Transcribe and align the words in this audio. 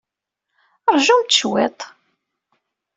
Ṛjumt 0.95 1.35
cwiṭ. 1.39 1.79